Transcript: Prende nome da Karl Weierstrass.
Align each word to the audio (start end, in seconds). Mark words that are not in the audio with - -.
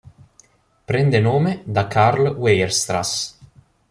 Prende 0.89 1.19
nome 1.19 1.61
da 1.63 1.85
Karl 1.85 2.35
Weierstrass. 2.41 3.13